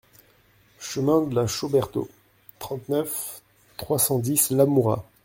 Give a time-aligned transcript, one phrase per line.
[0.79, 2.07] Chemin de la Chaux Berthod,
[2.57, 3.43] trente-neuf,
[3.77, 5.05] trois cent dix Lamoura